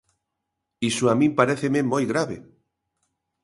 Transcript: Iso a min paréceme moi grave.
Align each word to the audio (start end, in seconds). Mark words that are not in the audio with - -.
Iso 0.89 1.05
a 1.11 1.13
min 1.19 1.31
paréceme 1.39 1.81
moi 1.91 2.03
grave. 2.11 2.37